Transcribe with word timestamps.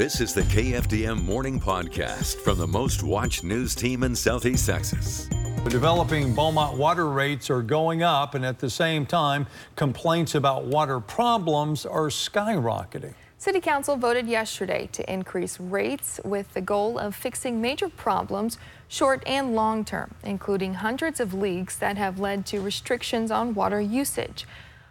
This 0.00 0.22
is 0.22 0.32
the 0.32 0.44
KFDM 0.44 1.24
Morning 1.24 1.60
Podcast 1.60 2.36
from 2.36 2.56
the 2.56 2.66
most 2.66 3.02
watched 3.02 3.44
news 3.44 3.74
team 3.74 4.02
in 4.02 4.16
Southeast 4.16 4.64
Texas. 4.64 5.28
The 5.62 5.68
developing 5.68 6.34
Beaumont 6.34 6.78
water 6.78 7.10
rates 7.10 7.50
are 7.50 7.60
going 7.60 8.02
up, 8.02 8.34
and 8.34 8.42
at 8.42 8.58
the 8.58 8.70
same 8.70 9.04
time, 9.04 9.46
complaints 9.76 10.34
about 10.34 10.64
water 10.64 11.00
problems 11.00 11.84
are 11.84 12.06
skyrocketing. 12.06 13.12
City 13.36 13.60
Council 13.60 13.98
voted 13.98 14.26
yesterday 14.26 14.88
to 14.92 15.12
increase 15.12 15.60
rates 15.60 16.18
with 16.24 16.54
the 16.54 16.62
goal 16.62 16.98
of 16.98 17.14
fixing 17.14 17.60
major 17.60 17.90
problems 17.90 18.56
short 18.88 19.22
and 19.26 19.54
long 19.54 19.84
term, 19.84 20.14
including 20.22 20.72
hundreds 20.72 21.20
of 21.20 21.34
leaks 21.34 21.76
that 21.76 21.98
have 21.98 22.18
led 22.18 22.46
to 22.46 22.62
restrictions 22.62 23.30
on 23.30 23.52
water 23.52 23.82
usage. 23.82 24.46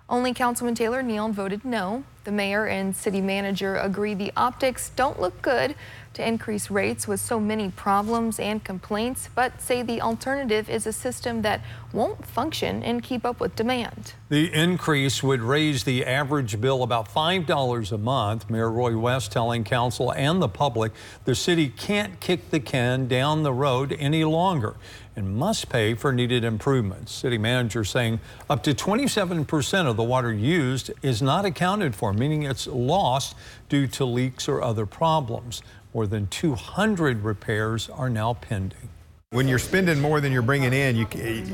Only 0.07 0.35
Councilman 0.35 0.75
Taylor 0.75 1.01
Neild 1.01 1.33
voted 1.33 1.65
no. 1.65 2.03
The 2.25 2.31
mayor 2.31 2.65
and 2.67 2.95
city 2.95 3.21
manager 3.21 3.75
agree 3.77 4.13
the 4.13 4.31
optics 4.35 4.91
don't 4.95 5.19
look 5.19 5.41
good 5.41 5.75
to 6.13 6.27
increase 6.27 6.69
rates 6.69 7.07
with 7.07 7.19
so 7.19 7.39
many 7.39 7.69
problems 7.69 8.39
and 8.39 8.63
complaints, 8.63 9.29
but 9.33 9.61
say 9.61 9.83
the 9.83 10.01
alternative 10.01 10.69
is 10.69 10.85
a 10.85 10.93
system 10.93 11.43
that 11.43 11.61
won't 11.93 12.25
function 12.25 12.83
and 12.83 13.01
keep 13.03 13.25
up 13.25 13.39
with 13.39 13.55
demand. 13.55 14.13
The 14.29 14.53
increase 14.53 15.23
would 15.23 15.41
raise 15.41 15.83
the 15.83 16.05
average 16.05 16.59
bill 16.59 16.83
about 16.83 17.07
$5 17.07 17.91
a 17.91 17.97
month. 17.97 18.49
Mayor 18.49 18.71
Roy 18.71 18.97
West 18.97 19.31
telling 19.31 19.63
council 19.63 20.11
and 20.13 20.41
the 20.41 20.49
public 20.49 20.91
the 21.25 21.35
city 21.35 21.69
can't 21.69 22.19
kick 22.19 22.49
the 22.49 22.59
can 22.59 23.07
down 23.07 23.43
the 23.43 23.53
road 23.53 23.95
any 23.97 24.23
longer 24.23 24.75
and 25.15 25.35
must 25.35 25.69
pay 25.69 25.93
for 25.93 26.13
needed 26.13 26.43
improvements. 26.43 27.11
City 27.11 27.37
manager 27.37 27.83
saying 27.83 28.19
up 28.49 28.63
to 28.63 28.73
27% 28.73 29.85
of 29.85 29.97
the 29.97 30.03
water 30.03 30.31
used 30.31 30.91
is 31.01 31.21
not 31.21 31.45
accounted 31.45 31.93
for, 31.95 32.08
meaning 32.13 32.43
it's 32.43 32.67
lost 32.67 33.35
due 33.67 33.87
to 33.87 34.05
leaks 34.05 34.47
or 34.47 34.61
other 34.61 34.85
problems. 34.85 35.61
More 35.93 36.07
than 36.07 36.27
200 36.27 37.23
repairs 37.23 37.89
are 37.89 38.09
now 38.09 38.33
pending. 38.33 38.89
When 39.31 39.47
you're 39.47 39.59
spending 39.59 39.99
more 39.99 40.19
than 40.21 40.31
you're 40.31 40.41
bringing 40.41 40.73
in, 40.73 40.95
you 40.95 41.05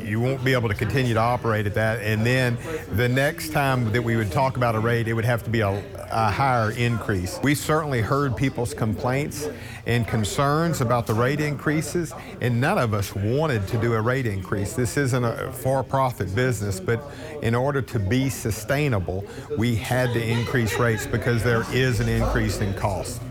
you 0.01 0.21
won't 0.21 0.45
be 0.45 0.53
able 0.53 0.69
to 0.69 0.73
continue 0.73 1.13
to 1.13 1.19
operate 1.19 1.67
at 1.67 1.73
that. 1.73 1.99
And 1.99 2.25
then 2.25 2.57
the 2.93 3.09
next 3.09 3.49
time 3.49 3.91
that 3.91 4.01
we 4.01 4.15
would 4.15 4.31
talk 4.31 4.55
about 4.55 4.75
a 4.75 4.79
rate, 4.79 5.09
it 5.09 5.13
would 5.13 5.25
have 5.25 5.43
to 5.43 5.49
be 5.49 5.59
a, 5.59 5.83
a 6.09 6.31
higher 6.31 6.71
increase. 6.71 7.37
We 7.43 7.53
certainly 7.53 7.99
heard 7.99 8.37
people's 8.37 8.73
complaints 8.73 9.49
and 9.85 10.07
concerns 10.07 10.79
about 10.79 11.05
the 11.05 11.15
rate 11.15 11.41
increases, 11.41 12.13
and 12.39 12.61
none 12.61 12.77
of 12.77 12.93
us 12.93 13.13
wanted 13.13 13.67
to 13.67 13.77
do 13.77 13.93
a 13.95 14.01
rate 14.01 14.25
increase. 14.25 14.71
This 14.71 14.95
isn't 14.95 15.25
a 15.25 15.51
for-profit 15.51 16.33
business, 16.33 16.79
but 16.79 17.03
in 17.41 17.53
order 17.53 17.81
to 17.81 17.99
be 17.99 18.29
sustainable, 18.29 19.25
we 19.57 19.75
had 19.75 20.13
to 20.13 20.25
increase 20.25 20.79
rates 20.79 21.05
because 21.05 21.43
there 21.43 21.65
is 21.73 21.99
an 21.99 22.07
increase 22.07 22.61
in 22.61 22.73
cost. 22.75 23.21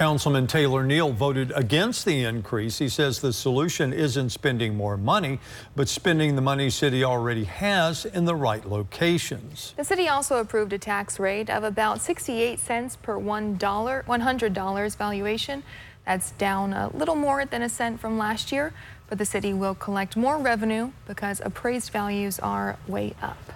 Councilman 0.00 0.46
Taylor 0.46 0.82
Neild 0.82 1.12
voted 1.16 1.52
against 1.54 2.06
the 2.06 2.24
increase. 2.24 2.78
He 2.78 2.88
says 2.88 3.20
the 3.20 3.34
solution 3.34 3.92
isn't 3.92 4.30
spending 4.30 4.74
more 4.74 4.96
money, 4.96 5.40
but 5.76 5.90
spending 5.90 6.36
the 6.36 6.40
money 6.40 6.70
city 6.70 7.04
already 7.04 7.44
has 7.44 8.06
in 8.06 8.24
the 8.24 8.34
right 8.34 8.64
locations. 8.64 9.74
The 9.76 9.84
city 9.84 10.08
also 10.08 10.38
approved 10.38 10.72
a 10.72 10.78
tax 10.78 11.20
rate 11.20 11.50
of 11.50 11.64
about 11.64 12.00
68 12.00 12.58
cents 12.58 12.96
per 12.96 13.18
$1, 13.18 13.58
$100 13.58 14.96
valuation. 14.96 15.62
That's 16.06 16.30
down 16.30 16.72
a 16.72 16.88
little 16.96 17.14
more 17.14 17.44
than 17.44 17.60
a 17.60 17.68
cent 17.68 18.00
from 18.00 18.16
last 18.16 18.50
year, 18.50 18.72
but 19.10 19.18
the 19.18 19.26
city 19.26 19.52
will 19.52 19.74
collect 19.74 20.16
more 20.16 20.38
revenue 20.38 20.92
because 21.06 21.42
appraised 21.44 21.92
values 21.92 22.38
are 22.38 22.78
way 22.88 23.12
up. 23.20 23.52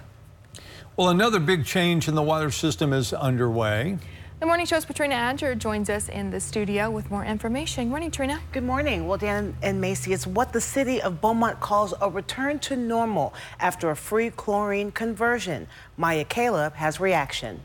Well, 0.95 1.09
another 1.09 1.39
big 1.39 1.65
change 1.65 2.07
in 2.07 2.13
the 2.13 2.21
water 2.21 2.51
system 2.51 2.93
is 2.93 3.13
underway. 3.13 3.97
The 4.37 4.45
Morning 4.45 4.65
Show's 4.65 4.83
Patrina 4.83 5.15
Adger 5.15 5.57
joins 5.57 5.89
us 5.89 6.09
in 6.09 6.29
the 6.29 6.41
studio 6.41 6.91
with 6.91 7.09
more 7.09 7.23
information. 7.23 7.85
Good 7.85 7.89
morning, 7.91 8.11
Trina. 8.11 8.41
Good 8.51 8.65
morning. 8.65 9.07
Well, 9.07 9.17
Dan 9.17 9.55
and 9.61 9.79
Macy, 9.79 10.11
it's 10.11 10.27
what 10.27 10.51
the 10.51 10.59
city 10.59 11.01
of 11.01 11.21
Beaumont 11.21 11.61
calls 11.61 11.93
a 12.01 12.09
return 12.09 12.59
to 12.59 12.75
normal 12.75 13.33
after 13.61 13.91
a 13.91 13.95
free 13.95 14.29
chlorine 14.31 14.91
conversion. 14.91 15.67
Maya 15.95 16.25
Caleb 16.25 16.73
has 16.73 16.99
reaction. 16.99 17.61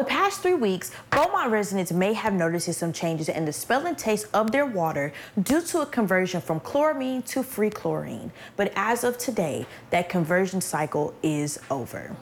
The 0.00 0.04
past 0.04 0.37
three 0.48 0.54
weeks, 0.54 0.90
Beaumont 1.10 1.50
residents 1.50 1.92
may 1.92 2.14
have 2.14 2.32
noticed 2.32 2.72
some 2.72 2.90
changes 2.90 3.28
in 3.28 3.44
the 3.44 3.52
smell 3.52 3.86
and 3.86 3.98
taste 3.98 4.26
of 4.32 4.50
their 4.50 4.64
water 4.64 5.12
due 5.42 5.60
to 5.60 5.80
a 5.80 5.86
conversion 5.86 6.40
from 6.40 6.58
chloramine 6.58 7.22
to 7.26 7.42
free 7.42 7.68
chlorine. 7.68 8.32
But 8.56 8.72
as 8.74 9.04
of 9.04 9.18
today, 9.18 9.66
that 9.90 10.08
conversion 10.08 10.62
cycle 10.62 11.12
is 11.22 11.58
over. 11.70 12.16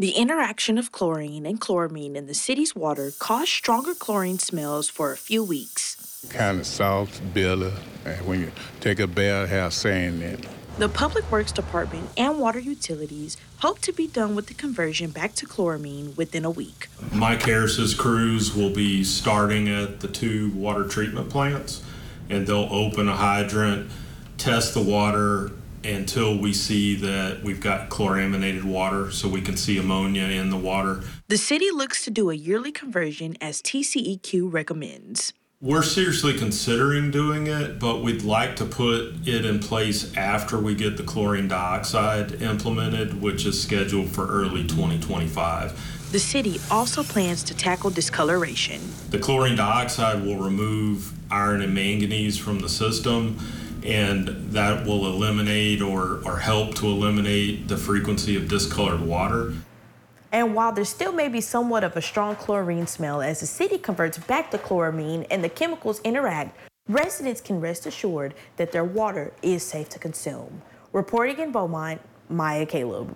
The 0.00 0.10
interaction 0.10 0.78
of 0.78 0.90
chlorine 0.90 1.46
and 1.46 1.60
chloramine 1.60 2.16
in 2.16 2.26
the 2.26 2.34
city's 2.34 2.74
water 2.74 3.12
caused 3.20 3.50
stronger 3.50 3.94
chlorine 3.94 4.40
smells 4.40 4.88
for 4.88 5.12
a 5.12 5.16
few 5.16 5.44
weeks. 5.44 6.26
Kind 6.30 6.58
of 6.58 6.66
salt, 6.66 7.20
bitter, 7.32 7.72
and 8.04 8.26
when 8.26 8.40
you 8.40 8.50
take 8.80 8.98
a 8.98 9.06
bath, 9.06 9.48
have 9.50 9.72
sand 9.72 10.24
in 10.24 10.40
it. 10.40 10.48
The 10.76 10.88
Public 10.88 11.30
Works 11.30 11.52
Department 11.52 12.10
and 12.16 12.40
water 12.40 12.58
utilities 12.58 13.36
hope 13.58 13.78
to 13.82 13.92
be 13.92 14.08
done 14.08 14.34
with 14.34 14.48
the 14.48 14.54
conversion 14.54 15.12
back 15.12 15.34
to 15.36 15.46
chloramine 15.46 16.16
within 16.16 16.44
a 16.44 16.50
week. 16.50 16.88
Mike 17.12 17.42
Harris's 17.42 17.94
crews 17.94 18.56
will 18.56 18.70
be 18.70 19.04
starting 19.04 19.68
at 19.68 20.00
the 20.00 20.08
two 20.08 20.50
water 20.50 20.82
treatment 20.88 21.30
plants 21.30 21.80
and 22.28 22.48
they'll 22.48 22.68
open 22.72 23.08
a 23.08 23.14
hydrant, 23.14 23.88
test 24.36 24.74
the 24.74 24.82
water 24.82 25.52
until 25.84 26.36
we 26.36 26.52
see 26.52 26.96
that 26.96 27.44
we've 27.44 27.60
got 27.60 27.88
chloraminated 27.88 28.64
water 28.64 29.12
so 29.12 29.28
we 29.28 29.42
can 29.42 29.56
see 29.56 29.78
ammonia 29.78 30.24
in 30.24 30.50
the 30.50 30.56
water. 30.56 31.04
The 31.28 31.38
city 31.38 31.70
looks 31.70 32.04
to 32.04 32.10
do 32.10 32.30
a 32.30 32.34
yearly 32.34 32.72
conversion 32.72 33.36
as 33.40 33.62
TCEQ 33.62 34.52
recommends. 34.52 35.32
We're 35.64 35.82
seriously 35.82 36.34
considering 36.36 37.10
doing 37.10 37.46
it, 37.46 37.78
but 37.78 38.02
we'd 38.02 38.20
like 38.20 38.54
to 38.56 38.66
put 38.66 39.14
it 39.24 39.46
in 39.46 39.60
place 39.60 40.14
after 40.14 40.58
we 40.58 40.74
get 40.74 40.98
the 40.98 41.02
chlorine 41.02 41.48
dioxide 41.48 42.42
implemented, 42.42 43.22
which 43.22 43.46
is 43.46 43.62
scheduled 43.62 44.10
for 44.10 44.26
early 44.26 44.66
2025. 44.66 46.12
The 46.12 46.18
city 46.18 46.60
also 46.70 47.02
plans 47.02 47.42
to 47.44 47.56
tackle 47.56 47.88
discoloration. 47.88 48.78
The 49.08 49.18
chlorine 49.18 49.56
dioxide 49.56 50.22
will 50.22 50.36
remove 50.36 51.14
iron 51.30 51.62
and 51.62 51.74
manganese 51.74 52.36
from 52.36 52.60
the 52.60 52.68
system, 52.68 53.38
and 53.82 54.28
that 54.52 54.84
will 54.84 55.06
eliminate 55.06 55.80
or, 55.80 56.20
or 56.26 56.40
help 56.40 56.74
to 56.74 56.88
eliminate 56.88 57.68
the 57.68 57.78
frequency 57.78 58.36
of 58.36 58.48
discolored 58.48 59.00
water. 59.00 59.54
And 60.34 60.52
while 60.52 60.72
there 60.72 60.84
still 60.84 61.12
may 61.12 61.28
be 61.28 61.40
somewhat 61.40 61.84
of 61.84 61.96
a 61.96 62.02
strong 62.02 62.34
chlorine 62.34 62.88
smell 62.88 63.22
as 63.22 63.38
the 63.38 63.46
city 63.46 63.78
converts 63.78 64.18
back 64.18 64.50
to 64.50 64.58
chloramine 64.58 65.28
and 65.30 65.44
the 65.44 65.48
chemicals 65.48 66.00
interact, 66.00 66.58
residents 66.88 67.40
can 67.40 67.60
rest 67.60 67.86
assured 67.86 68.34
that 68.56 68.72
their 68.72 68.82
water 68.82 69.32
is 69.42 69.62
safe 69.62 69.88
to 69.90 70.00
consume. 70.00 70.60
Reporting 70.92 71.38
in 71.38 71.52
Beaumont, 71.52 72.00
Maya 72.28 72.66
Caleb. 72.66 73.14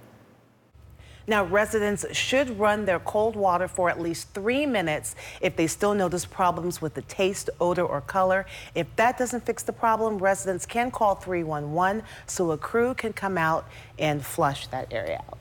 Now, 1.27 1.43
residents 1.43 2.07
should 2.17 2.57
run 2.57 2.85
their 2.85 3.01
cold 3.01 3.35
water 3.35 3.67
for 3.67 3.91
at 3.91 4.01
least 4.01 4.33
three 4.33 4.65
minutes 4.65 5.17
if 5.41 5.57
they 5.57 5.67
still 5.67 5.95
notice 5.95 6.25
problems 6.25 6.81
with 6.81 6.95
the 6.95 7.03
taste, 7.03 7.51
odor, 7.61 7.83
or 7.85 8.01
color. 8.01 8.47
If 8.77 8.95
that 8.95 9.19
doesn't 9.19 9.45
fix 9.45 9.65
the 9.65 9.73
problem, 9.73 10.19
residents 10.19 10.65
can 10.65 10.93
call 10.93 11.17
311 11.17 12.05
so 12.27 12.53
a 12.53 12.57
crew 12.57 12.95
can 12.95 13.13
come 13.13 13.37
out 13.37 13.69
and 13.99 14.25
flush 14.25 14.69
that 14.69 14.93
area 14.93 15.21
out. 15.29 15.39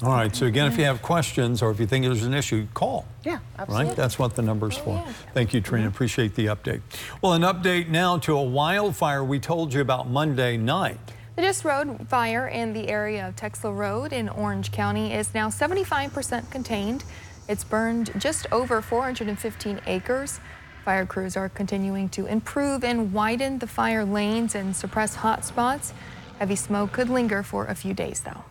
All 0.00 0.10
right, 0.12 0.34
so 0.34 0.46
again, 0.46 0.70
if 0.70 0.78
you 0.78 0.84
have 0.84 1.02
questions 1.02 1.60
or 1.60 1.72
if 1.72 1.80
you 1.80 1.86
think 1.86 2.04
there's 2.04 2.22
an 2.22 2.32
issue, 2.32 2.68
call. 2.72 3.04
Yeah, 3.24 3.40
absolutely. 3.58 3.86
Right? 3.88 3.96
That's 3.96 4.16
what 4.16 4.36
the 4.36 4.42
number's 4.42 4.78
Oh, 4.78 4.82
for. 4.82 4.90
yeah. 4.94 5.12
Thank 5.34 5.52
you, 5.52 5.60
Trina. 5.60 5.86
Mm-hmm. 5.86 5.94
Appreciate 5.94 6.34
the 6.36 6.46
update. 6.46 6.82
Well, 7.20 7.32
an 7.32 7.42
update 7.42 7.88
now 7.88 8.16
to 8.18 8.36
a 8.38 8.42
wildfire 8.42 9.24
we 9.24 9.40
told 9.40 9.74
you 9.74 9.80
about 9.80 10.08
Monday 10.08 10.56
night. 10.56 10.98
The 11.34 11.42
Just 11.42 11.64
Road 11.64 12.08
fire 12.08 12.46
in 12.46 12.72
the 12.74 12.88
area 12.88 13.26
of 13.28 13.34
Texel 13.36 13.74
Road 13.74 14.12
in 14.12 14.28
Orange 14.28 14.70
County 14.70 15.12
is 15.12 15.34
now 15.34 15.48
75% 15.48 16.48
contained. 16.50 17.04
It's 17.48 17.64
burned 17.64 18.12
just 18.20 18.46
over 18.52 18.80
415 18.80 19.80
acres. 19.86 20.38
Fire 20.84 21.06
crews 21.06 21.36
are 21.36 21.48
continuing 21.48 22.08
to 22.10 22.26
improve 22.26 22.84
and 22.84 23.12
widen 23.12 23.58
the 23.58 23.66
fire 23.66 24.04
lanes 24.04 24.54
and 24.54 24.76
suppress 24.76 25.16
hot 25.16 25.44
spots. 25.44 25.92
Heavy 26.38 26.56
smoke 26.56 26.92
could 26.92 27.08
linger 27.10 27.42
for 27.42 27.66
a 27.66 27.74
few 27.74 27.94
days, 27.94 28.20
though. 28.20 28.44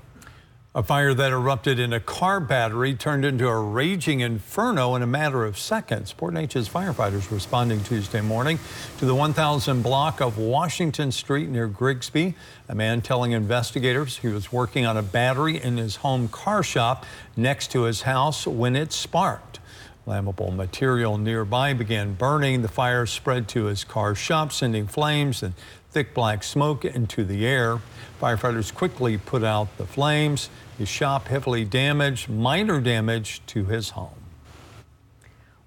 A 0.76 0.84
fire 0.84 1.14
that 1.14 1.32
erupted 1.32 1.80
in 1.80 1.92
a 1.94 2.00
car 2.00 2.40
battery 2.40 2.94
turned 2.94 3.26
into 3.26 3.48
a 3.48 3.60
raging 3.60 4.20
inferno 4.20 4.96
in 4.96 5.02
a 5.02 5.08
matter 5.08 5.44
of 5.44 5.58
seconds. 5.58 6.14
Port 6.14 6.34
Neches 6.36 6.70
firefighters 6.70 7.32
responding 7.32 7.82
Tuesday 7.84 8.22
morning 8.22 8.60
to 9.00 9.06
the 9.06 9.16
1000 9.16 9.82
block 9.82 10.22
of 10.22 10.38
Washington 10.38 11.12
Street 11.12 11.50
near 11.50 11.68
Grigsby. 11.68 12.36
A 12.70 12.76
man 12.76 13.02
telling 13.02 13.32
investigators 13.32 14.18
he 14.18 14.28
was 14.28 14.52
working 14.52 14.86
on 14.86 14.98
a 14.98 15.02
battery 15.02 15.60
in 15.60 15.78
his 15.78 15.96
home 15.96 16.28
car 16.28 16.62
shop 16.62 17.06
next 17.36 17.72
to 17.72 17.84
his 17.84 18.04
house 18.04 18.46
when 18.46 18.76
it 18.76 18.92
sparked. 18.92 19.60
Flammable 20.06 20.56
material 20.56 21.18
nearby 21.18 21.74
began 21.74 22.14
burning. 22.14 22.62
The 22.62 22.68
fire 22.68 23.06
spread 23.06 23.48
to 23.50 23.66
his 23.66 23.84
car 23.84 24.16
shop, 24.16 24.52
sending 24.52 24.86
flames 24.86 25.42
and 25.42 25.54
thick 25.98 26.14
black 26.14 26.44
smoke 26.44 26.86
into 26.86 27.24
the 27.24 27.44
air. 27.44 27.80
Firefighters 28.22 28.72
quickly 28.72 29.18
put 29.18 29.44
out 29.44 29.68
the 29.80 29.86
flames. 29.88 30.52
His 30.78 30.88
shop 30.88 31.28
heavily 31.28 31.66
damaged, 31.66 32.30
minor 32.30 32.80
damage 32.80 33.42
to 33.48 33.66
his 33.66 33.90
home. 33.90 34.22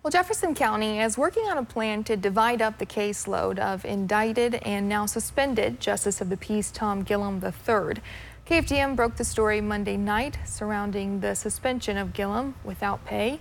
Well, 0.05 0.13
Jefferson 0.13 0.55
County 0.55 1.01
is 1.01 1.19
working 1.19 1.49
on 1.49 1.59
a 1.59 1.65
plan 1.65 2.05
to 2.05 2.17
divide 2.17 2.63
up 2.63 2.79
the 2.79 2.87
caseload 2.87 3.59
of 3.59 3.85
indicted 3.85 4.55
and 4.63 4.89
now 4.89 5.05
suspended 5.05 5.81
Justice 5.81 6.21
of 6.21 6.29
the 6.29 6.37
Peace 6.37 6.71
Tom 6.71 7.05
Gillam 7.05 7.43
III. 7.43 8.01
KFDM 8.47 8.95
broke 8.95 9.17
the 9.17 9.25
story 9.25 9.61
Monday 9.61 9.97
night 9.97 10.39
surrounding 10.47 11.19
the 11.19 11.35
suspension 11.35 11.97
of 11.97 12.13
Gillam 12.13 12.55
without 12.63 13.05
pay. 13.05 13.41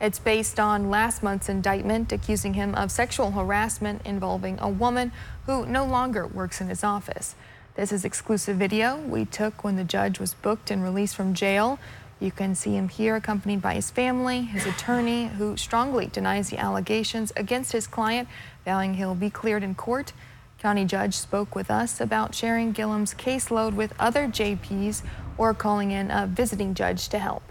It's 0.00 0.18
based 0.18 0.58
on 0.58 0.88
last 0.88 1.22
month's 1.22 1.50
indictment 1.50 2.10
accusing 2.10 2.54
him 2.54 2.74
of 2.74 2.90
sexual 2.90 3.32
harassment 3.32 4.00
involving 4.06 4.58
a 4.58 4.68
woman 4.68 5.12
who 5.44 5.66
no 5.66 5.84
longer 5.84 6.26
works 6.26 6.62
in 6.62 6.68
his 6.68 6.82
office. 6.82 7.34
This 7.74 7.92
is 7.92 8.02
exclusive 8.06 8.56
video 8.56 8.96
we 8.96 9.26
took 9.26 9.62
when 9.62 9.76
the 9.76 9.84
judge 9.84 10.18
was 10.18 10.32
booked 10.32 10.70
and 10.70 10.82
released 10.82 11.14
from 11.14 11.34
jail. 11.34 11.78
You 12.18 12.30
can 12.30 12.54
see 12.54 12.76
him 12.76 12.88
here 12.88 13.14
accompanied 13.14 13.60
by 13.60 13.74
his 13.74 13.90
family, 13.90 14.40
his 14.40 14.64
attorney, 14.64 15.26
who 15.26 15.58
strongly 15.58 16.06
denies 16.06 16.48
the 16.48 16.58
allegations 16.58 17.30
against 17.36 17.72
his 17.72 17.86
client, 17.86 18.26
vowing 18.64 18.94
he'll 18.94 19.14
be 19.14 19.28
cleared 19.28 19.62
in 19.62 19.74
court. 19.74 20.14
County 20.58 20.86
judge 20.86 21.14
spoke 21.14 21.54
with 21.54 21.70
us 21.70 22.00
about 22.00 22.34
sharing 22.34 22.72
Gillam's 22.72 23.12
caseload 23.12 23.74
with 23.74 23.92
other 23.98 24.28
JPs 24.28 25.02
or 25.36 25.52
calling 25.52 25.90
in 25.90 26.10
a 26.10 26.26
visiting 26.26 26.72
judge 26.72 27.10
to 27.10 27.18
help. 27.18 27.49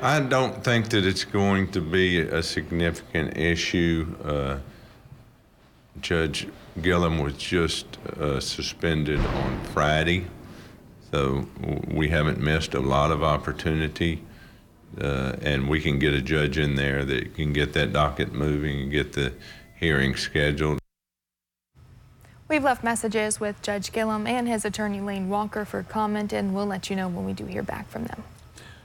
I 0.00 0.20
don't 0.20 0.62
think 0.64 0.88
that 0.90 1.06
it's 1.06 1.24
going 1.24 1.70
to 1.72 1.80
be 1.80 2.20
a 2.20 2.42
significant 2.42 3.36
issue. 3.36 4.14
Uh, 4.24 4.58
Judge 6.00 6.48
Gillam 6.78 7.22
was 7.22 7.34
just 7.34 7.86
uh, 8.18 8.40
suspended 8.40 9.20
on 9.20 9.64
Friday. 9.66 10.26
So 11.12 11.46
we 11.86 12.08
haven't 12.08 12.40
missed 12.40 12.74
a 12.74 12.80
lot 12.80 13.12
of 13.12 13.22
opportunity, 13.22 14.22
uh, 15.00 15.36
and 15.42 15.68
we 15.68 15.80
can 15.80 16.00
get 16.00 16.12
a 16.12 16.20
judge 16.20 16.58
in 16.58 16.74
there 16.74 17.04
that 17.04 17.36
can 17.36 17.52
get 17.52 17.72
that 17.74 17.92
docket 17.92 18.32
moving 18.32 18.82
and 18.82 18.90
get 18.90 19.12
the 19.12 19.32
hearing 19.78 20.16
scheduled. 20.16 20.80
We've 22.48 22.64
left 22.64 22.82
messages 22.82 23.38
with 23.38 23.62
Judge 23.62 23.92
Gillam 23.92 24.28
and 24.28 24.48
his 24.48 24.64
attorney 24.64 25.00
Lane 25.00 25.28
Walker 25.28 25.64
for 25.64 25.84
comment, 25.84 26.32
and 26.32 26.52
we'll 26.52 26.66
let 26.66 26.90
you 26.90 26.96
know 26.96 27.06
when 27.08 27.24
we 27.24 27.32
do 27.32 27.46
hear 27.46 27.62
back 27.62 27.88
from 27.88 28.04
them. 28.06 28.24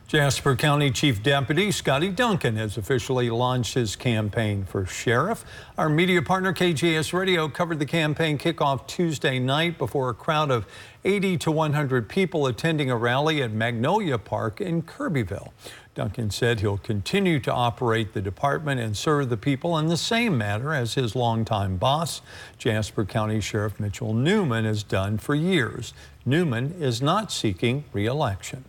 Jasper 0.09 0.55
County 0.55 0.89
Chief 0.89 1.21
Deputy 1.21 1.71
Scotty 1.71 2.09
Duncan 2.09 2.55
has 2.55 2.79
officially 2.79 3.29
launched 3.29 3.75
his 3.75 3.95
campaign 3.95 4.65
for 4.65 4.83
sheriff. 4.87 5.45
Our 5.77 5.87
media 5.87 6.23
partner 6.23 6.51
KJAS 6.51 7.13
Radio 7.13 7.47
covered 7.47 7.77
the 7.77 7.85
campaign 7.85 8.39
kickoff 8.39 8.87
Tuesday 8.87 9.37
night 9.37 9.77
before 9.77 10.09
a 10.09 10.15
crowd 10.15 10.49
of 10.49 10.65
80 11.05 11.37
to 11.37 11.51
100 11.51 12.09
people 12.09 12.47
attending 12.47 12.89
a 12.89 12.97
rally 12.97 13.43
at 13.43 13.51
Magnolia 13.51 14.17
Park 14.17 14.59
in 14.59 14.81
Kirbyville. 14.81 15.53
Duncan 15.93 16.31
said 16.31 16.61
he'll 16.61 16.79
continue 16.79 17.39
to 17.41 17.53
operate 17.53 18.13
the 18.13 18.21
department 18.23 18.81
and 18.81 18.97
serve 18.97 19.29
the 19.29 19.37
people 19.37 19.77
in 19.77 19.89
the 19.89 19.97
same 19.97 20.35
manner 20.35 20.73
as 20.73 20.95
his 20.95 21.15
longtime 21.15 21.77
boss, 21.77 22.23
Jasper 22.57 23.05
County 23.05 23.41
Sheriff 23.41 23.79
Mitchell 23.79 24.15
Newman, 24.15 24.65
has 24.65 24.81
done 24.81 25.19
for 25.19 25.35
years. 25.35 25.93
Newman 26.25 26.73
is 26.81 26.99
not 26.99 27.31
seeking 27.31 27.83
reelection. 27.93 28.65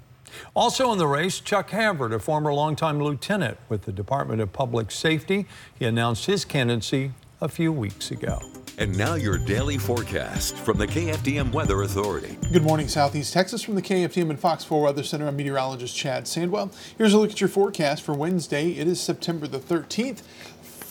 Also 0.54 0.92
in 0.92 0.98
the 0.98 1.06
race, 1.06 1.40
Chuck 1.40 1.70
Havard, 1.70 2.12
a 2.12 2.18
former 2.18 2.52
longtime 2.52 3.02
lieutenant 3.02 3.58
with 3.68 3.82
the 3.82 3.92
Department 3.92 4.40
of 4.40 4.52
Public 4.52 4.90
Safety. 4.90 5.46
He 5.78 5.84
announced 5.84 6.26
his 6.26 6.44
candidacy 6.44 7.12
a 7.40 7.48
few 7.48 7.72
weeks 7.72 8.10
ago. 8.10 8.40
And 8.78 8.96
now 8.96 9.14
your 9.14 9.36
daily 9.36 9.76
forecast 9.76 10.56
from 10.56 10.78
the 10.78 10.86
KFDM 10.86 11.52
Weather 11.52 11.82
Authority. 11.82 12.38
Good 12.50 12.62
morning, 12.62 12.88
Southeast 12.88 13.32
Texas 13.32 13.62
from 13.62 13.74
the 13.74 13.82
KFDM 13.82 14.30
and 14.30 14.40
Fox 14.40 14.64
4 14.64 14.80
Weather 14.80 15.02
Center. 15.02 15.26
I'm 15.26 15.36
meteorologist 15.36 15.94
Chad 15.94 16.24
Sandwell. 16.24 16.74
Here's 16.96 17.12
a 17.12 17.18
look 17.18 17.30
at 17.30 17.42
your 17.42 17.48
forecast 17.48 18.02
for 18.02 18.14
Wednesday. 18.14 18.70
It 18.70 18.88
is 18.88 18.98
September 18.98 19.46
the 19.46 19.58
13th 19.58 20.22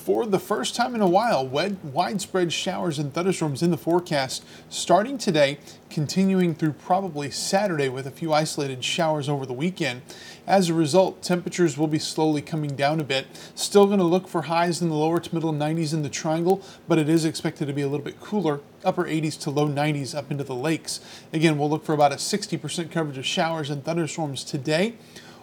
for 0.09 0.25
the 0.25 0.39
first 0.39 0.73
time 0.73 0.95
in 0.95 1.01
a 1.01 1.07
while, 1.07 1.47
widespread 1.47 2.51
showers 2.51 2.97
and 2.97 3.13
thunderstorms 3.13 3.61
in 3.61 3.69
the 3.69 3.77
forecast 3.77 4.43
starting 4.67 5.19
today, 5.19 5.59
continuing 5.91 6.55
through 6.55 6.71
probably 6.71 7.29
Saturday 7.29 7.89
with 7.89 8.07
a 8.07 8.11
few 8.11 8.33
isolated 8.33 8.83
showers 8.83 9.29
over 9.29 9.45
the 9.45 9.53
weekend. 9.53 10.01
As 10.47 10.67
a 10.67 10.73
result, 10.73 11.21
temperatures 11.21 11.77
will 11.77 11.85
be 11.85 11.99
slowly 11.99 12.41
coming 12.41 12.75
down 12.75 12.99
a 12.99 13.03
bit. 13.03 13.27
Still 13.53 13.85
going 13.85 13.99
to 13.99 14.03
look 14.03 14.27
for 14.27 14.41
highs 14.41 14.81
in 14.81 14.89
the 14.89 14.95
lower 14.95 15.19
to 15.19 15.35
middle 15.35 15.53
90s 15.53 15.93
in 15.93 16.01
the 16.01 16.09
triangle, 16.09 16.63
but 16.87 16.97
it 16.97 17.07
is 17.07 17.23
expected 17.23 17.67
to 17.67 17.73
be 17.73 17.83
a 17.83 17.87
little 17.87 18.03
bit 18.03 18.19
cooler, 18.19 18.61
upper 18.83 19.03
80s 19.03 19.39
to 19.41 19.51
low 19.51 19.67
90s 19.67 20.17
up 20.17 20.31
into 20.31 20.43
the 20.43 20.55
lakes. 20.55 21.01
Again, 21.31 21.59
we'll 21.59 21.69
look 21.69 21.85
for 21.85 21.93
about 21.93 22.13
a 22.13 22.15
60% 22.15 22.89
coverage 22.89 23.19
of 23.19 23.27
showers 23.27 23.69
and 23.69 23.85
thunderstorms 23.85 24.43
today. 24.43 24.95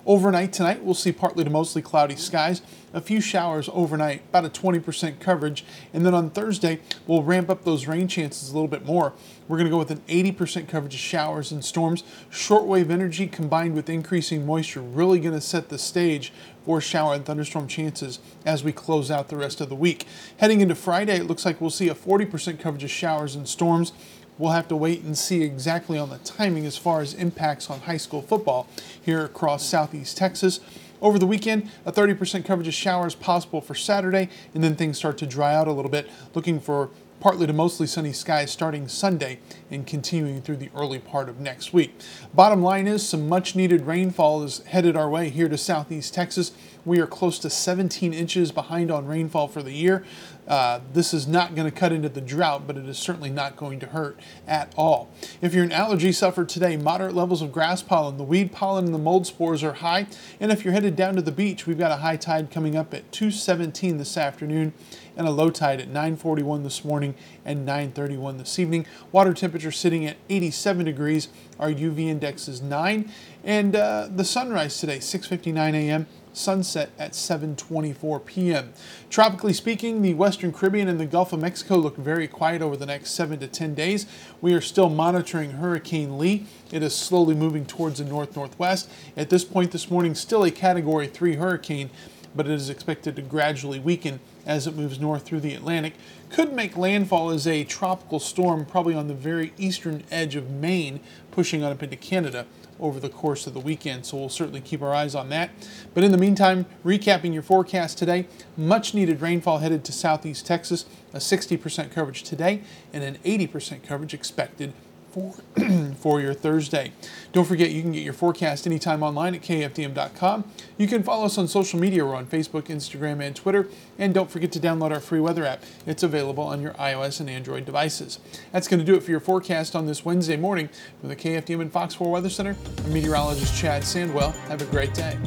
Overnight 0.06 0.53
tonight, 0.53 0.85
we'll 0.85 0.94
see 0.94 1.11
partly 1.11 1.43
to 1.43 1.50
mostly 1.50 1.82
cloudy 1.82 2.14
skies, 2.14 2.62
a 2.94 3.00
few 3.00 3.20
showers 3.20 3.69
overnight, 3.73 4.23
about 4.29 4.44
a 4.44 4.49
20% 4.49 5.19
coverage. 5.19 5.64
And 5.93 6.06
then 6.06 6.14
on 6.14 6.31
Thursday, 6.31 6.79
we'll 7.08 7.25
ramp 7.25 7.50
up 7.50 7.64
those 7.64 7.88
rain 7.88 8.06
chances 8.06 8.49
a 8.49 8.53
little 8.53 8.69
bit 8.69 8.87
more. 8.87 9.14
We're 9.49 9.56
going 9.56 9.67
to 9.67 9.70
go 9.70 9.79
with 9.79 9.91
an 9.91 10.03
80% 10.06 10.69
coverage 10.69 10.94
of 10.94 11.00
showers 11.00 11.50
and 11.50 11.64
storms. 11.64 12.05
Shortwave 12.31 12.88
energy 12.88 13.26
combined 13.26 13.75
with 13.75 13.91
increasing 13.91 14.47
moisture 14.47 14.81
really 14.81 15.19
going 15.19 15.35
to 15.35 15.41
set 15.41 15.70
the 15.70 15.79
stage 15.79 16.32
for 16.64 16.81
shower 16.81 17.14
and 17.14 17.26
thunderstorm 17.26 17.67
chances 17.67 18.20
as 18.44 18.62
we 18.62 18.70
close 18.70 19.11
out 19.11 19.29
the 19.29 19.37
rest 19.37 19.61
of 19.61 19.69
the 19.69 19.75
week. 19.75 20.06
Heading 20.37 20.61
into 20.61 20.76
Friday, 20.76 21.17
it 21.17 21.26
looks 21.26 21.44
like 21.44 21.61
we'll 21.61 21.70
see 21.70 21.88
a 21.88 21.94
40% 21.97 22.61
coverage 22.61 22.85
of 22.85 22.91
showers 22.91 23.35
and 23.35 23.49
storms. 23.49 23.93
We'll 24.38 24.53
have 24.53 24.69
to 24.69 24.77
wait 24.77 25.03
and 25.03 25.17
see 25.17 25.43
exactly 25.43 25.99
on 25.99 26.11
the 26.11 26.19
timing 26.19 26.67
as 26.67 26.77
far 26.77 27.00
as 27.00 27.15
impacts 27.15 27.71
on 27.71 27.81
high 27.81 27.97
school 27.97 28.23
football 28.23 28.69
here 29.00 29.25
across 29.25 29.65
southeast 29.65 30.17
Texas. 30.17 30.61
Over 31.00 31.19
the 31.19 31.27
weekend, 31.27 31.71
a 31.85 31.93
30% 31.93 32.44
coverage 32.44 32.69
of 32.69 32.75
showers 32.75 33.15
possible 33.15 33.61
for 33.61 33.75
Saturday, 33.75 34.29
and 34.55 34.65
then 34.65 34.77
things 34.77 34.99
start 34.99 35.19
to 35.19 35.27
dry 35.27 35.55
out 35.55 35.69
a 35.69 35.73
little 35.73 35.91
bit. 35.91 36.11
Looking 36.35 36.61
for 36.61 36.91
partly 37.21 37.47
to 37.47 37.53
mostly 37.53 37.87
sunny 37.87 38.12
skies 38.12 38.50
starting 38.50 38.88
Sunday 38.88 39.38
and 39.71 39.87
continuing 39.87 40.43
through 40.43 40.56
the 40.56 40.71
early 40.75 40.99
part 40.99 41.29
of 41.29 41.41
next 41.41 41.73
week. 41.73 41.99
Bottom 42.35 42.62
line 42.62 42.87
is 42.87 43.06
some 43.09 43.29
much 43.29 43.56
needed 43.56 43.87
rainfall 43.87 44.43
is 44.43 44.59
headed 44.67 44.97
our 44.97 45.09
way 45.09 45.31
here 45.31 45.49
to 45.49 45.56
southeast 45.56 46.12
Texas. 46.12 46.53
We 46.85 47.00
are 47.00 47.06
close 47.06 47.39
to 47.41 47.50
17 47.50 48.12
inches 48.12 48.53
behind 48.53 48.91
on 48.91 49.06
rainfall 49.06 49.49
for 49.49 49.62
the 49.62 49.73
year. 49.73 50.05
Uh, 50.46 50.81
this 50.93 51.12
is 51.12 51.26
not 51.26 51.54
going 51.54 51.69
to 51.69 51.76
cut 51.76 51.93
into 51.93 52.08
the 52.08 52.20
drought, 52.20 52.66
but 52.66 52.76
it 52.76 52.87
is 52.88 52.98
certainly 52.98 53.31
not 53.31 53.56
going 53.56 53.81
to 53.81 53.87
hurt 53.87 54.19
at 54.46 54.72
all. 54.76 55.10
If 55.40 55.54
you're 55.54 55.64
an 55.64 55.72
allergy 55.72 56.12
sufferer 56.12 56.44
today, 56.44 56.76
moderate 56.76 57.14
levels 57.14 57.43
of 57.43 57.52
grass 57.52 57.82
pollen, 57.82 58.16
the 58.16 58.25
weed 58.25 58.52
pollen, 58.52 58.84
and 58.84 58.94
the 58.94 58.98
mold 58.98 59.26
spores 59.26 59.64
are 59.64 59.75
high. 59.75 60.06
And 60.38 60.52
if 60.52 60.64
you're 60.64 60.75
headed 60.75 60.94
down 60.94 61.17
to 61.17 61.22
the 61.22 61.32
beach, 61.32 61.67
we've 61.67 61.79
got 61.79 61.91
a 61.91 61.96
high 61.96 62.17
tide 62.17 62.50
coming 62.50 62.76
up 62.76 62.94
at 62.94 63.10
217 63.12 63.98
this 63.98 64.17
afternoon 64.17 64.72
and 65.17 65.26
a 65.26 65.31
low 65.31 65.50
tide 65.50 65.81
at 65.81 65.88
941 65.88 66.62
this 66.62 66.84
morning 66.84 67.15
and 67.44 67.65
931 67.65 68.36
this 68.36 68.58
evening. 68.58 68.86
Water 69.12 69.32
temperature 69.32 69.72
sitting 69.72 70.06
at 70.06 70.17
87 70.29 70.84
degrees. 70.84 71.29
Our 71.58 71.70
UV 71.70 72.00
index 72.06 72.48
is 72.48 72.60
9. 72.60 73.10
And 73.43 73.74
uh, 73.74 74.08
the 74.15 74.24
sunrise 74.24 74.79
today, 74.79 74.98
6.59 74.98 75.74
a.m 75.74 76.06
sunset 76.36 76.90
at 76.98 77.12
7:24 77.12 78.24
p.m. 78.24 78.72
Tropically 79.10 79.55
speaking, 79.55 80.02
the 80.02 80.14
Western 80.14 80.52
Caribbean 80.52 80.88
and 80.88 81.00
the 81.00 81.06
Gulf 81.06 81.32
of 81.32 81.40
Mexico 81.40 81.76
look 81.76 81.96
very 81.96 82.28
quiet 82.28 82.62
over 82.62 82.76
the 82.76 82.86
next 82.86 83.10
7 83.12 83.38
to 83.40 83.46
10 83.46 83.74
days. 83.74 84.06
We 84.40 84.52
are 84.55 84.60
still 84.60 84.88
monitoring 84.88 85.52
Hurricane 85.52 86.19
Lee. 86.19 86.46
It 86.72 86.82
is 86.82 86.94
slowly 86.94 87.34
moving 87.34 87.64
towards 87.64 87.98
the 87.98 88.05
north-northwest. 88.05 88.90
At 89.16 89.31
this 89.31 89.44
point 89.44 89.70
this 89.72 89.90
morning, 89.90 90.14
still 90.14 90.44
a 90.44 90.50
category 90.50 91.06
3 91.06 91.36
hurricane, 91.36 91.90
but 92.36 92.46
it 92.46 92.52
is 92.52 92.70
expected 92.70 93.16
to 93.16 93.22
gradually 93.22 93.81
weaken 93.81 94.20
as 94.44 94.66
it 94.66 94.76
moves 94.76 95.00
north 95.00 95.24
through 95.24 95.40
the 95.40 95.55
Atlantic. 95.55 95.94
Could 96.31 96.52
make 96.52 96.76
landfall 96.76 97.31
as 97.31 97.46
a 97.46 97.64
tropical 97.64 98.20
storm 98.20 98.66
probably 98.66 98.94
on 98.94 99.08
the 99.08 99.14
very 99.14 99.52
eastern 99.58 100.05
edge 100.10 100.36
of 100.36 100.50
Maine, 100.50 101.00
pushing 101.31 101.62
on 101.62 101.72
up 101.72 101.82
into 101.82 101.96
Canada 101.96 102.46
over 102.78 103.00
the 103.00 103.08
course 103.08 103.46
of 103.46 103.55
the 103.55 103.60
weekend. 103.60 104.06
So 104.06 104.16
we'll 104.16 104.28
certainly 104.28 104.60
keep 104.60 104.82
our 104.82 104.94
eyes 104.94 105.14
on 105.14 105.28
that. 105.31 105.50
But 105.94 106.05
in 106.05 106.12
the 106.12 106.19
meantime, 106.19 106.66
recapping 106.84 107.32
your 107.32 107.43
forecast 107.43 107.98
today, 107.98 108.26
much 108.56 108.94
needed 108.94 109.20
rainfall 109.20 109.58
headed 109.58 109.84
to 109.84 109.93
southeast 109.93 110.46
Texas, 110.46 110.84
a 111.14 111.19
60% 111.19 111.90
coverage 111.90 112.22
today, 112.22 112.62
and 112.93 113.02
an 113.02 113.16
80% 113.24 113.82
coverage 113.82 114.14
expected 114.14 114.72
for, 115.10 115.34
for 115.96 116.20
your 116.20 116.34
Thursday. 116.34 116.93
Don't 117.32 117.44
forget, 117.44 117.70
you 117.70 117.82
can 117.82 117.93
get 117.93 118.03
your 118.03 118.13
forecast 118.13 118.67
anytime 118.67 119.03
online 119.03 119.34
at 119.34 119.43
kfdm.com. 119.43 120.44
You 120.79 120.86
can 120.86 121.03
follow 121.03 121.27
us 121.27 121.39
on 121.39 121.48
social 121.48 121.79
media. 121.79 122.05
We're 122.05 122.15
on 122.15 122.27
Facebook, 122.27 122.65
Instagram, 122.65 123.22
and 123.22 123.34
Twitter. 123.34 123.69
And 123.98 124.15
don't 124.15 124.31
forget 124.31 124.53
to 124.53 124.60
download 124.60 124.91
our 124.91 125.01
free 125.01 125.20
weather 125.20 125.44
app. 125.44 125.63
It's 125.86 126.03
available 126.03 126.44
on 126.44 126.60
your 126.60 126.72
iOS 126.72 127.20
and 127.20 127.29
Android 127.31 127.65
devices. 127.65 128.19
That's 128.53 128.69
going 128.69 128.81
to 128.81 128.86
do 128.86 128.94
it 128.94 129.03
for 129.03 129.10
your 129.10 129.20
forecast 129.20 129.75
on 129.75 129.86
this 129.86 130.05
Wednesday 130.05 130.36
morning 130.36 130.69
from 131.01 131.08
the 131.08 131.17
KFDM 131.17 131.60
and 131.60 131.72
Fox 131.72 131.94
4 131.94 132.10
Weather 132.10 132.31
Center. 132.31 132.56
I'm 132.84 132.93
meteorologist 132.93 133.58
Chad 133.58 133.82
Sandwell. 133.82 134.34
Have 134.48 134.63
a 134.63 134.67
great 134.67 134.94
day. 134.94 135.19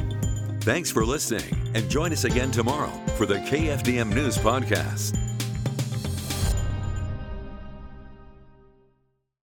Thanks 0.61 0.91
for 0.91 1.05
listening, 1.05 1.55
and 1.73 1.89
join 1.89 2.11
us 2.11 2.25
again 2.25 2.51
tomorrow 2.51 2.91
for 3.17 3.25
the 3.25 3.35
KFDM 3.35 4.13
News 4.13 4.37
Podcast. 4.37 5.28